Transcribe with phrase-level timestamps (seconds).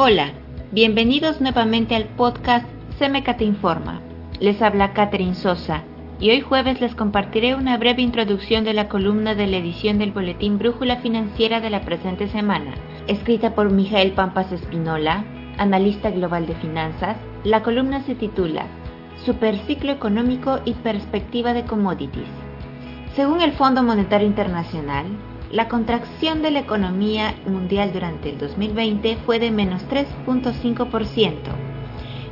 [0.00, 0.30] Hola,
[0.70, 2.64] bienvenidos nuevamente al podcast
[3.00, 4.00] Semeca te informa.
[4.38, 5.82] Les habla Catherine Sosa
[6.20, 10.12] y hoy jueves les compartiré una breve introducción de la columna de la edición del
[10.12, 12.74] Boletín Brújula Financiera de la presente semana,
[13.08, 15.24] escrita por Mijael Pampas Espinola,
[15.56, 17.16] analista global de finanzas.
[17.42, 18.66] La columna se titula
[19.24, 22.28] Superciclo económico y perspectiva de commodities.
[23.16, 25.06] Según el Fondo Monetario Internacional,
[25.50, 31.34] la contracción de la economía mundial durante el 2020 fue de menos 3.5%.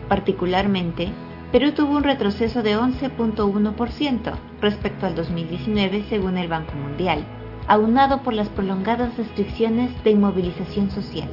[0.08, 1.08] Particularmente,
[1.50, 7.24] Perú tuvo un retroceso de 11.1% respecto al 2019 según el Banco Mundial,
[7.66, 11.28] aunado por las prolongadas restricciones de inmovilización social.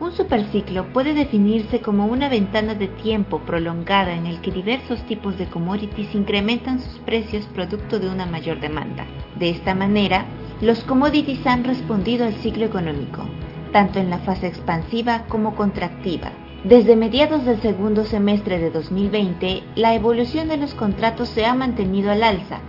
[0.00, 5.38] Un superciclo puede definirse como una ventana de tiempo prolongada en el que diversos tipos
[5.38, 9.06] de commodities incrementan sus precios producto de una mayor demanda.
[9.38, 10.26] De esta manera,
[10.64, 13.28] los commodities han respondido al ciclo económico,
[13.70, 16.32] tanto en la fase expansiva como contractiva.
[16.64, 22.10] Desde mediados del segundo semestre de 2020, la evolución de los contratos se ha mantenido
[22.10, 22.60] al alza,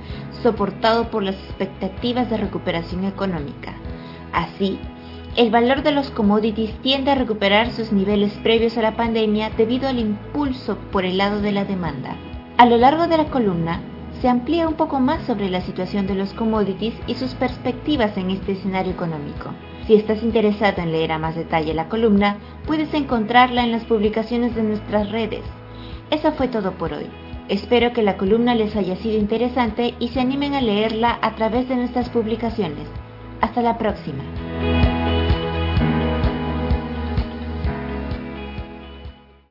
[0.44, 3.76] soportado por las expectativas de recuperación económica.
[4.34, 4.78] Así,
[5.38, 9.88] el valor de los commodities tiende a recuperar sus niveles previos a la pandemia debido
[9.88, 12.18] al impulso por el lado de la demanda.
[12.58, 13.80] A lo largo de la columna,
[14.26, 18.32] se amplía un poco más sobre la situación de los commodities y sus perspectivas en
[18.32, 19.52] este escenario económico.
[19.86, 24.56] Si estás interesado en leer a más detalle la columna, puedes encontrarla en las publicaciones
[24.56, 25.44] de nuestras redes.
[26.10, 27.06] Eso fue todo por hoy.
[27.50, 31.70] Espero que la columna les haya sido interesante y se animen a leerla a través
[31.70, 32.88] de nuestras publicaciones.
[33.42, 34.24] Hasta la próxima.